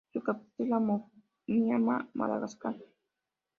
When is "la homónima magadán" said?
0.67-2.49